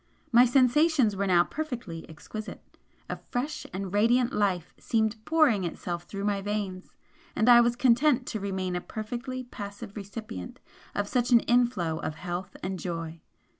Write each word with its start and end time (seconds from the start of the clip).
My 0.31 0.45
sensations 0.45 1.15
were 1.15 1.27
now 1.27 1.43
perfectly 1.43 2.09
exquisite; 2.09 2.75
a 3.07 3.17
fresh 3.17 3.67
and 3.71 3.93
radiant 3.93 4.33
life 4.33 4.73
seemed 4.79 5.23
pouring 5.25 5.63
itself 5.63 6.05
through 6.05 6.23
my 6.23 6.41
veins, 6.41 6.89
and 7.35 7.47
I 7.47 7.61
was 7.61 7.75
content 7.75 8.25
to 8.29 8.39
remain 8.39 8.75
a 8.75 8.81
perfectly 8.81 9.43
passive 9.43 9.95
recipient 9.95 10.59
of 10.95 11.07
such 11.07 11.29
an 11.29 11.41
inflow 11.41 11.99
of 11.99 12.15
health 12.15 12.57
and 12.63 12.79
joy. 12.79 13.21